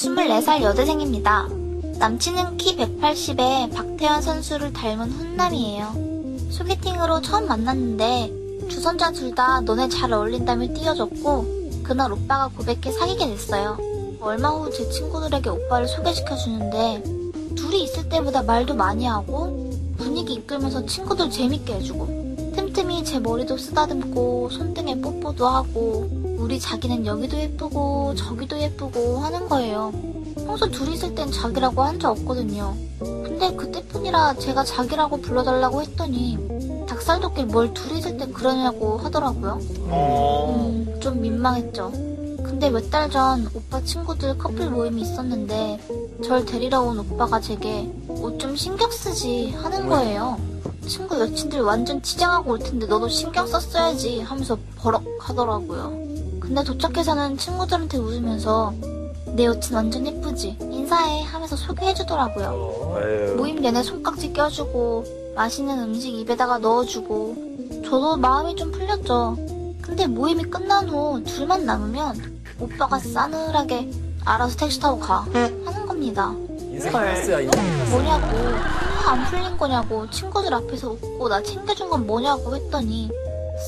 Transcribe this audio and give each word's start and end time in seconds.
24살 0.00 0.62
여대생입니다. 0.62 1.46
남친은 1.98 2.56
키 2.56 2.74
180에 2.78 3.70
박태환 3.74 4.22
선수를 4.22 4.72
닮은 4.72 5.10
훈남이에요. 5.10 6.48
소개팅으로 6.50 7.20
처음 7.20 7.46
만났는데 7.46 8.66
주선자 8.70 9.12
둘 9.12 9.34
다 9.34 9.60
너네 9.60 9.90
잘 9.90 10.10
어울린다며 10.14 10.72
띄워줬고 10.72 11.82
그날 11.82 12.12
오빠가 12.12 12.48
고백해 12.48 12.90
사귀게 12.90 13.26
됐어요. 13.26 13.76
얼마 14.20 14.48
후 14.48 14.70
제 14.70 14.88
친구들에게 14.88 15.50
오빠를 15.50 15.86
소개시켜주는데 15.86 17.02
둘이 17.54 17.82
있을 17.82 18.08
때보다 18.08 18.42
말도 18.42 18.74
많이 18.74 19.04
하고 19.04 19.70
분위기 19.98 20.32
이끌면서 20.34 20.86
친구들 20.86 21.28
재밌게 21.30 21.74
해주고 21.74 22.19
틈틈이 22.60 23.04
제 23.04 23.18
머리도 23.18 23.56
쓰다듬고 23.56 24.50
손등에 24.50 25.00
뽀뽀도 25.00 25.46
하고 25.48 26.06
우리 26.38 26.60
자기는 26.60 27.06
여기도 27.06 27.38
예쁘고 27.38 28.14
저기도 28.14 28.60
예쁘고 28.60 29.16
하는 29.16 29.48
거예요. 29.48 29.90
평소 30.44 30.70
둘이 30.70 30.92
있을 30.94 31.14
땐 31.14 31.32
자기라고 31.32 31.80
한 31.82 31.98
적 31.98 32.10
없거든요. 32.10 32.74
근데 32.98 33.50
그때뿐이라 33.56 34.34
제가 34.34 34.62
자기라고 34.64 35.22
불러달라고 35.22 35.80
했더니 35.80 36.36
닭살돋길 36.86 37.46
뭘 37.46 37.72
둘이 37.72 38.00
있을 38.00 38.18
땐 38.18 38.30
그러냐고 38.30 38.98
하더라고요. 38.98 39.58
음, 39.88 40.98
좀 41.00 41.18
민망했죠. 41.22 41.90
근데 42.44 42.68
몇 42.68 42.90
달 42.90 43.08
전 43.10 43.48
오빠 43.54 43.82
친구들 43.82 44.36
커플 44.36 44.68
모임이 44.68 45.00
있었는데 45.00 45.80
절 46.22 46.44
데리러 46.44 46.82
온 46.82 46.98
오빠가 46.98 47.40
제게 47.40 47.90
옷 48.08 48.38
좀 48.38 48.54
신경 48.54 48.90
쓰지 48.90 49.52
하는 49.62 49.88
거예요. 49.88 50.36
친구 50.86 51.18
여친들 51.20 51.60
완전 51.60 52.02
치장하고 52.02 52.52
올 52.52 52.58
텐데 52.58 52.86
너도 52.86 53.08
신경 53.08 53.46
썼어야지 53.46 54.20
하면서 54.20 54.58
버럭 54.76 55.04
하더라고요. 55.20 55.90
근데 56.40 56.64
도착해서는 56.64 57.36
친구들한테 57.38 57.98
웃으면서 57.98 58.72
내 59.34 59.44
여친 59.44 59.76
완전 59.76 60.06
예쁘지? 60.06 60.56
인사해 60.60 61.22
하면서 61.22 61.54
소개해주더라고요. 61.54 63.36
모임 63.36 63.56
내내 63.60 63.82
손깍지 63.82 64.32
껴주고 64.32 65.04
맛있는 65.36 65.78
음식 65.78 66.12
입에다가 66.14 66.58
넣어주고 66.58 67.36
저도 67.84 68.16
마음이 68.16 68.56
좀 68.56 68.72
풀렸죠. 68.72 69.36
근데 69.80 70.06
모임이 70.06 70.44
끝난 70.44 70.88
후 70.88 71.22
둘만 71.24 71.64
남으면 71.64 72.42
오빠가 72.58 72.98
싸늘하게 72.98 73.90
알아서 74.24 74.56
택시 74.56 74.80
타고 74.80 74.98
가 74.98 75.26
하는 75.32 75.86
겁니다. 75.86 76.34
패스. 76.70 77.30
뭐냐고 77.90 78.89
화 79.00 79.12
안 79.12 79.24
풀린 79.24 79.56
거냐고 79.56 80.08
친구들 80.10 80.52
앞에서 80.54 80.90
웃고 80.90 81.28
나 81.28 81.42
챙겨준 81.42 81.88
건 81.88 82.06
뭐냐고 82.06 82.54
했더니 82.54 83.10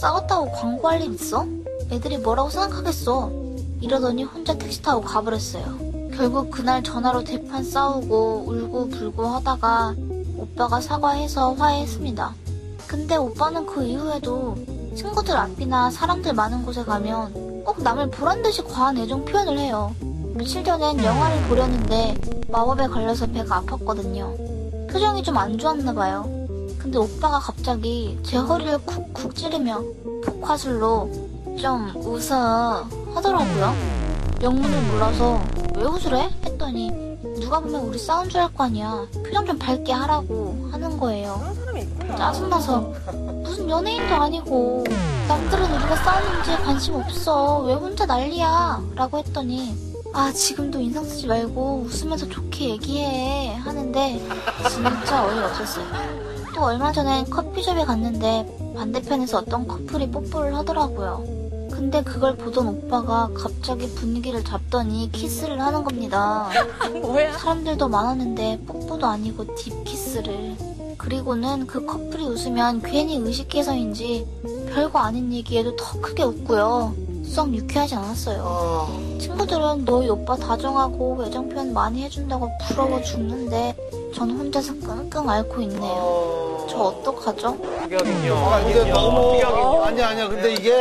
싸웠다고 0.01 0.53
광고할 0.53 1.01
일 1.03 1.15
있어? 1.15 1.47
애들이 1.91 2.19
뭐라고 2.19 2.51
생각하겠어? 2.51 3.31
이러더니 3.81 4.25
혼자 4.25 4.57
택시 4.57 4.81
타고 4.83 5.01
가버렸어요. 5.01 6.11
결국 6.15 6.51
그날 6.51 6.83
전화로 6.83 7.25
대판 7.25 7.65
싸우고 7.65 8.45
울고 8.47 8.89
불고 8.91 9.27
하다가 9.27 9.95
오빠가 10.37 10.81
사과해서 10.81 11.55
화해했습니다. 11.55 12.35
근데 12.87 13.17
오빠는 13.17 13.67
그 13.67 13.83
이후에도 13.83 14.57
친구들 14.95 15.37
앞이나 15.37 15.91
사람들 15.91 16.35
많은 16.35 16.65
곳에 16.65 16.85
가면 16.85 17.65
꼭 17.65 17.83
남을 17.83 18.11
보란 18.11 18.43
듯이 18.43 18.63
과한 18.63 18.99
애정 18.99 19.25
표현을 19.25 19.59
해요. 19.59 19.95
며칠 20.35 20.63
전엔 20.63 21.03
영화를 21.03 21.43
보려는데 21.49 22.15
마법에 22.49 22.87
걸려서 22.87 23.27
배가 23.27 23.63
아팠거든요 23.63 24.52
표정이 24.93 25.23
좀 25.23 25.37
안 25.39 25.57
좋았나 25.57 25.93
봐요. 25.95 26.25
근데 26.79 26.99
오빠가 26.99 27.39
갑자기 27.39 28.19
제 28.23 28.37
허리를 28.37 28.79
쿡쿡 28.85 29.35
찌르며 29.35 29.83
폭화술로 30.25 31.11
좀 31.59 31.93
웃어 31.97 32.87
하더라고요. 33.15 33.75
영문을 34.43 34.83
몰라서 34.91 35.41
왜 35.77 35.85
웃으래? 35.85 36.29
했더니 36.45 36.91
누가 37.41 37.61
보면 37.61 37.83
우리 37.83 37.99
싸운 37.99 38.29
줄 38.29 38.41
알 38.41 38.53
거 38.53 38.65
아니야. 38.65 39.07
표정 39.25 39.47
좀 39.47 39.59
밝게 39.59 39.93
하라고 39.93 40.69
하는 40.71 40.99
거예요. 40.99 41.41
짜증나서 42.19 42.93
무슨 43.43 43.71
연예인도 43.71 44.15
아니고 44.15 44.85
남들은 45.29 45.65
우리가 45.65 45.97
싸웠는지 45.97 46.51
관심 46.65 46.95
없어 46.97 47.61
왜 47.61 47.75
혼자 47.75 48.05
난리야 48.05 48.83
라고 48.97 49.19
했더니 49.19 49.92
아 50.15 50.31
지금도 50.33 50.79
인상 50.81 51.05
쓰지 51.05 51.27
말고 51.27 51.87
웃으면서 51.87 52.29
좋게 52.29 52.71
얘기해 52.71 53.55
하는데 53.57 54.21
진짜 54.71 55.25
어이없었어요. 55.27 55.87
또 56.55 56.63
얼마 56.65 56.93
전엔 56.93 57.31
커피숍에 57.31 57.85
갔는데 57.85 58.75
반대편에서 58.77 59.39
어떤 59.39 59.67
커플이 59.67 60.11
뽀뽀를 60.11 60.55
하더라고요. 60.55 61.25
근데 61.71 62.03
그걸 62.03 62.37
보던 62.37 62.69
오빠가 62.69 63.31
갑자기 63.35 63.89
분위기를 63.95 64.45
잡더니 64.45 65.11
키스를 65.13 65.59
하는 65.61 65.83
겁니다. 65.83 66.51
뭐야? 67.01 67.33
사람들도 67.39 67.89
많았는데 67.89 68.65
뽀뽀도 68.67 69.07
아니고 69.07 69.55
딥키스를. 69.57 70.57
그리고는 70.99 71.67
그 71.67 71.85
커플이 71.87 72.25
웃으면 72.25 72.83
괜히 72.83 73.17
의식해서인지 73.17 74.27
별거 74.73 74.99
아닌 75.01 75.33
얘기에도 75.33 75.75
더 75.75 76.01
크게 76.01 76.23
웃고요 76.23 76.95
썩 77.33 77.55
유쾌하지 77.55 77.95
않았어요. 77.95 79.17
친구들은 79.19 79.87
너희 79.87 80.11
오빠 80.11 80.37
다정하고 80.37 81.25
애정 81.27 81.49
표현 81.49 81.73
많이 81.73 82.03
해준다고 82.03 82.51
부러워 82.69 83.01
죽는데 83.01 83.75
전 84.15 84.31
혼자서 84.33 84.75
끙끙 84.81 85.31
앓고 85.31 85.63
있네요. 85.63 86.67
저 86.69 86.77
어떡하죠? 86.77 87.59
아, 87.65 88.61
이게 88.69 88.85
너무 88.93 89.83
아니야 89.83 90.09
아니야. 90.09 90.29
근데 90.29 90.53
이게 90.53 90.75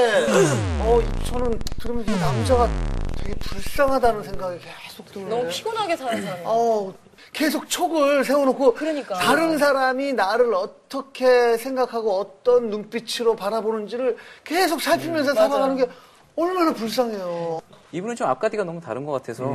어 0.81 0.99
저는 1.23 1.57
들으면서 1.79 2.11
이 2.11 2.19
남자가 2.19 2.67
되게 3.17 3.33
불쌍하다는 3.35 4.23
생각이 4.23 4.59
계속 4.59 5.05
들어요. 5.05 5.29
너무 5.29 5.47
피곤하게 5.47 5.95
사는. 5.95 6.41
어 6.43 6.93
계속 7.31 7.69
촉을 7.69 8.25
세워놓고 8.25 8.73
그러니까. 8.73 9.15
다른 9.15 9.57
사람이 9.57 10.13
나를 10.13 10.53
어떻게 10.53 11.55
생각하고 11.55 12.19
어떤 12.19 12.69
눈빛으로 12.69 13.37
바라보는지를 13.37 14.17
계속 14.43 14.81
살피면서 14.81 15.33
살아가는 15.33 15.77
게 15.77 15.87
얼마나 16.35 16.73
불쌍해요. 16.73 17.59
이분은 17.91 18.15
좀 18.15 18.27
앞가디가 18.27 18.63
너무 18.63 18.79
다른 18.79 19.05
것 19.05 19.11
같아서 19.11 19.51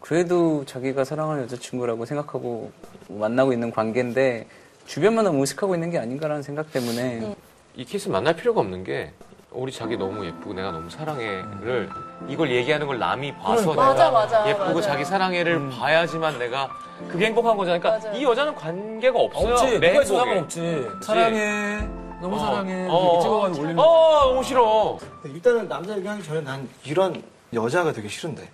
그래도 0.00 0.64
자기가 0.64 1.04
사랑하는 1.04 1.42
여자친구라고 1.44 2.06
생각하고 2.06 2.72
만나고 3.08 3.52
있는 3.52 3.70
관계인데 3.70 4.46
주변만 4.86 5.24
너무 5.24 5.40
의식하고 5.40 5.74
있는 5.74 5.90
게 5.90 5.98
아닌가라는 5.98 6.42
생각 6.42 6.72
때문에 6.72 7.34
이 7.76 7.84
케이스 7.84 8.08
만날 8.08 8.34
필요가 8.36 8.60
없는 8.60 8.84
게 8.84 9.12
우리 9.50 9.70
자기 9.72 9.96
너무 9.96 10.24
예쁘고 10.26 10.54
내가 10.54 10.72
너무 10.72 10.88
사랑해를 10.90 11.88
이걸 12.28 12.50
얘기하는 12.50 12.86
걸 12.86 12.98
남이 12.98 13.34
봐서 13.36 13.72
맞아, 13.74 13.92
내가 14.04 14.10
맞아, 14.10 14.48
예쁘고 14.48 14.64
맞아요. 14.64 14.80
자기 14.80 15.04
사랑해를 15.04 15.70
봐야지만 15.70 16.38
내가 16.38 16.68
그게 17.08 17.26
행복한 17.26 17.56
거잖아. 17.56 17.78
그러니까 17.78 18.08
맞아요. 18.08 18.18
이 18.20 18.24
여자는 18.24 18.54
관계가 18.54 19.18
없어요. 19.18 19.54
없지. 19.54 19.78
내 19.80 19.90
누가 19.90 20.02
있어. 20.02 20.16
상관없지. 20.16 20.86
사랑해. 21.02 21.88
너무 22.20 22.34
어, 22.34 22.38
사랑해. 22.38 22.86
어, 22.90 23.00
이렇게 23.02 23.20
찍어가지고 23.22 23.64
올리는 23.64 23.78
어, 23.78 23.97
너무 24.38 24.46
싫어. 24.46 24.98
일단은 25.24 25.66
남자 25.68 25.96
얘기하기 25.96 26.22
전에 26.22 26.40
난 26.42 26.68
이런 26.84 27.20
여자가 27.52 27.92
되게 27.92 28.06
싫은데. 28.06 28.48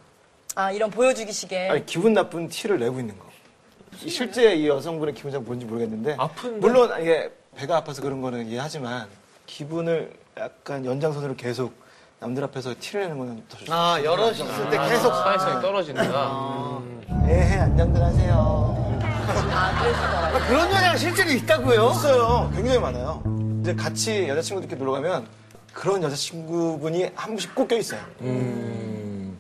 아, 0.55 0.71
이런 0.71 0.91
보여주기식의. 0.91 1.71
아니, 1.71 1.85
기분 1.85 2.15
나쁜 2.15 2.49
티를 2.49 2.79
내고 2.79 3.01
있는 3.01 3.19
거. 3.19 3.27
실제 4.09 4.55
이 4.55 4.67
여성분의 4.67 5.13
기분이 5.15 5.37
뭔지 5.39 5.67
모르겠는데. 5.67 6.17
아픈데? 6.19 6.59
물론 6.61 6.91
이게 7.03 7.31
배가 7.55 7.77
아파서 7.77 8.01
그런 8.01 8.23
거는 8.23 8.47
이해하지만 8.47 9.09
기분을 9.45 10.15
약간 10.39 10.87
연장선으로 10.87 11.37
계속 11.37 11.75
남들 12.19 12.43
앞에서 12.45 12.75
티를 12.81 13.03
내는 13.03 13.19
거는 13.19 13.45
더 13.51 13.59
좋지. 13.59 13.71
아 13.71 14.01
여럿이 14.03 14.41
있을 14.41 14.71
때 14.71 14.79
계속 14.89 15.15
사회성이 15.15 15.61
떨어진다. 15.61 16.81
에헤, 17.29 17.59
안녕들 17.59 18.03
하세요. 18.03 18.99
아, 19.53 19.83
그러시더라고요. 19.83 20.47
그런 20.49 20.71
여자가 20.71 20.97
실제로 20.97 21.31
있다고요? 21.31 21.91
있어요. 21.91 22.51
굉장히 22.55 22.79
많아요. 22.79 23.23
이제 23.61 23.75
같이 23.75 24.29
여자친구들끼리 24.29 24.79
놀러 24.79 24.93
가면 24.93 25.44
그런 25.75 26.03
여자친구분이 26.03 27.11
한 27.15 27.31
분씩 27.33 27.55
꼭 27.55 27.69
껴있어요. 27.69 28.01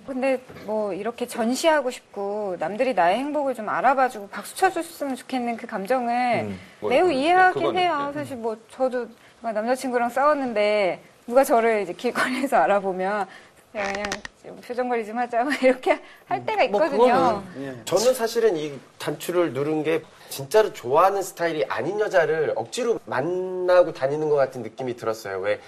근데 0.07 0.39
뭐 0.67 0.93
이렇게 0.93 1.27
전시하고 1.27 1.91
싶고 1.91 2.57
남들이 2.59 2.93
나의 2.93 3.19
행복을 3.19 3.55
좀 3.55 3.69
알아봐주고 3.69 4.29
박수 4.29 4.55
쳐줬으면 4.57 5.17
좋겠는 5.17 5.57
그 5.57 5.67
감정을 5.67 6.51
뭐, 6.81 6.91
매우 6.91 7.05
그건 7.07 7.19
이해하긴 7.19 7.77
해요. 7.79 8.07
있지. 8.09 8.19
사실 8.19 8.37
뭐 8.37 8.57
저도 8.71 9.09
막 9.41 9.53
남자친구랑 9.53 10.11
싸웠는데 10.11 11.01
누가 11.27 11.43
저를 11.43 11.83
이제 11.83 11.95
길거리에서 11.95 12.57
알아보면 12.65 13.27
그냥, 13.73 13.93
그냥 13.93 14.05
좀 14.45 14.61
표정 14.61 14.89
관리 14.91 15.07
좀 15.07 15.17
하자 15.19 15.47
이렇게 15.63 15.99
할 16.27 16.45
때가 16.45 16.67
뭐 16.69 16.85
있거든요. 16.85 17.43
저는 17.87 18.15
사실은 18.15 18.57
이 18.57 18.79
단추를 18.99 19.55
누른 19.55 19.83
게 19.85 20.03
진짜로 20.29 20.73
좋아하는 20.73 21.23
스타일이 21.23 21.65
아닌 21.69 21.99
여자를 21.99 22.53
억지로 22.57 23.01
만나고 23.07 23.93
다니는 23.95 24.29
것 24.29 24.37
같은 24.37 24.63
느낌이 24.63 24.97
들었어요. 24.97 25.39
왜 25.39 25.61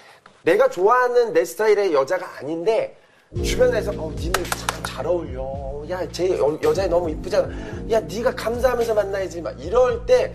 내가 0.47 0.71
좋아하는 0.71 1.33
내 1.33 1.45
스타일의 1.45 1.93
여자가 1.93 2.39
아닌데 2.39 2.97
주변에서 3.45 3.91
어 3.91 4.13
니는 4.17 4.33
참 4.45 4.77
잘 4.87 5.07
어울려. 5.07 5.85
야 5.91 6.07
쟤 6.11 6.39
여자애 6.63 6.87
너무 6.87 7.11
이쁘잖아. 7.11 7.49
야 7.91 8.01
네가 8.01 8.35
감사하면서 8.35 8.95
만나야지. 8.95 9.43
막 9.43 9.61
이럴 9.63 10.07
때 10.07 10.33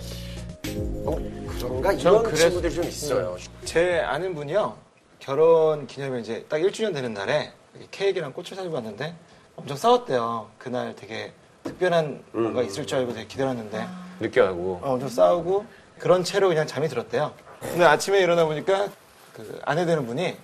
어, 1.05 1.17
그런가 1.57 1.91
전 1.97 1.99
이런 1.99 2.23
그랬- 2.23 2.35
친구들이 2.35 2.73
좀 2.75 2.83
있어요. 2.83 3.37
제 3.63 3.99
아는 4.01 4.35
분이요. 4.35 4.75
결혼 5.19 5.87
기념일 5.87 6.19
이제 6.19 6.45
딱 6.49 6.57
1주년 6.57 6.93
되는 6.93 7.13
날에 7.13 7.53
케이크랑 7.89 8.33
꽃을 8.33 8.49
사주고 8.49 8.75
왔는데 8.75 9.15
엄청 9.55 9.77
싸웠대요. 9.77 10.49
그날 10.59 10.93
되게 10.95 11.31
특별한 11.63 12.21
뭔가 12.33 12.61
있을 12.61 12.85
줄 12.85 12.99
알고 12.99 13.13
되게 13.13 13.25
기다렸는데 13.27 13.87
늦게 14.19 14.41
하고. 14.41 14.79
어, 14.83 14.93
엄청 14.93 15.07
싸우고 15.09 15.65
그런 15.97 16.23
채로 16.25 16.49
그냥 16.49 16.67
잠이 16.67 16.87
들었대요. 16.89 17.33
근데 17.61 17.85
아침에 17.85 18.19
일어나 18.19 18.45
보니까 18.45 18.89
그 19.33 19.59
아내 19.65 19.85
되는 19.85 20.05
분이 20.05 20.37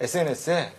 SNS에 0.00 0.72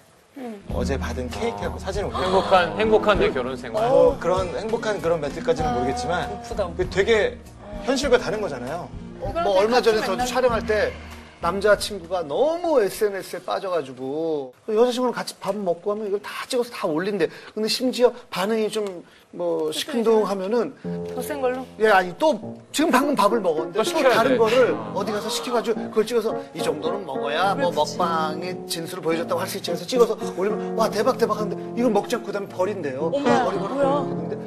어제 0.74 0.98
받은 0.98 1.30
케이크하고 1.30 1.78
사진을 1.78 2.08
올려. 2.08 2.22
행복한, 2.24 2.80
행복한 2.80 3.20
내 3.20 3.30
결혼 3.32 3.56
생활. 3.56 3.88
뭐 3.90 4.18
그런 4.20 4.48
행복한 4.58 5.02
그런 5.02 5.20
멘트까지는 5.22 5.74
모르겠지만 5.74 6.42
그 6.78 6.90
되게 6.90 7.38
현실과 7.84 8.18
다른 8.18 8.42
거잖아요. 8.42 8.90
어, 9.20 9.32
뭐 9.44 9.60
얼마 9.60 9.82
전에 9.82 10.02
저도 10.02 10.26
촬영할 10.26 10.66
때 10.66 10.94
남자친구가 11.42 12.24
너무 12.24 12.82
SNS에 12.82 13.44
빠져가지고 13.44 14.54
그 14.66 14.76
여자친구랑 14.76 15.14
같이 15.14 15.36
밥 15.40 15.56
먹고 15.56 15.92
하면 15.92 16.08
이걸 16.08 16.22
다 16.22 16.46
찍어서 16.48 16.70
다 16.72 16.88
올린대. 16.88 17.28
근데 17.54 17.68
심지어 17.68 18.12
반응이 18.30 18.70
좀 18.70 19.04
뭐 19.34 19.72
시큰둥하면은 19.72 20.76
더센 21.16 21.42
걸로. 21.42 21.66
예 21.80 21.88
아니 21.88 22.14
또 22.18 22.60
지금 22.72 22.92
방금 22.92 23.16
밥을 23.16 23.40
먹었는데 23.40 23.82
또 23.82 24.04
다른 24.10 24.32
돼. 24.32 24.38
거를 24.38 24.76
어디 24.94 25.12
가서 25.12 25.30
시켜가지고 25.30 25.84
그걸 25.90 26.06
찍어서 26.06 26.38
이 26.54 26.62
정도는 26.62 27.06
먹어야 27.06 27.56
뭐 27.56 27.72
먹방의 27.72 28.68
진수를 28.68 29.02
보여줬다고 29.02 29.40
할 29.40 29.48
수 29.48 29.58
있지 29.58 29.72
해서 29.72 29.86
찍어서 29.86 30.18
올리면 30.38 30.78
와 30.78 30.90
대박 30.90 31.18
대박 31.18 31.38
하는데 31.40 31.80
이걸 31.80 31.92
먹지 31.92 32.16
않고 32.16 32.28
그다음에 32.28 32.48
버린대요. 32.50 33.12
버리거나 33.12 34.04
근데 34.04 34.38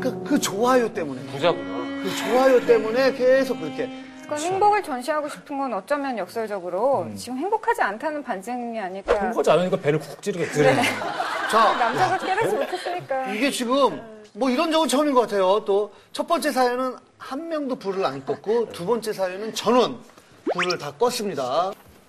그, 0.00 0.22
그 0.24 0.38
좋아요 0.38 0.92
때문에 0.92 1.20
부자구나. 1.22 2.02
그 2.02 2.10
좋아요 2.16 2.66
때문에 2.66 3.12
계속 3.14 3.58
그렇게 3.60 3.88
그러니까 4.26 4.36
행복을 4.36 4.82
전시하고 4.82 5.28
싶은 5.28 5.58
건 5.58 5.74
어쩌면 5.74 6.16
역설적으로 6.18 7.06
지금 7.16 7.38
행복하지 7.38 7.82
않다는 7.82 8.22
반증이 8.22 8.80
아닐까. 8.80 9.14
행복하지 9.14 9.50
않으니까 9.50 9.76
배를 9.76 9.98
쿡 9.98 10.20
찌르겠지. 10.22 10.62
자 11.50 11.74
남자가 11.78 12.18
깨닫지 12.18 12.54
못했으니까. 12.56 13.32
이게 13.32 13.50
지금 13.50 14.00
뭐 14.32 14.50
이런 14.50 14.70
적은 14.72 14.88
처음인 14.88 15.14
것 15.14 15.22
같아요. 15.22 15.64
또 15.64 15.90
첫 16.12 16.26
번째 16.26 16.50
사연은 16.52 16.96
한 17.18 17.48
명도 17.48 17.74
불을 17.76 18.04
안 18.04 18.24
껐고 18.24 18.72
두 18.72 18.86
번째 18.86 19.12
사연은 19.12 19.52
전원 19.54 19.98
불을 20.52 20.78
다 20.78 20.92
껐습니다. 20.98 21.74